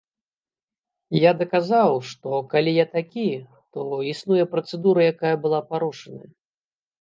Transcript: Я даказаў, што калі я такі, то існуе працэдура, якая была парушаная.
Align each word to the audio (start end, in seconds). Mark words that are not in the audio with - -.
Я 1.17 1.31
даказаў, 1.41 1.91
што 2.11 2.33
калі 2.53 2.73
я 2.77 2.85
такі, 2.95 3.27
то 3.77 3.81
існуе 4.13 4.43
працэдура, 4.55 4.99
якая 5.13 5.35
была 5.45 5.61
парушаная. 5.77 6.29